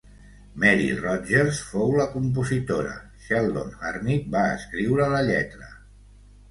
Mary 0.61 0.87
Rodgers 1.01 1.59
fou 1.73 1.93
la 1.99 2.07
compositora; 2.15 2.97
Sheldon 3.27 3.77
Harnick 3.91 4.29
va 4.39 4.49
escriure 4.59 5.13
la 5.17 5.23
lletra. 5.33 5.73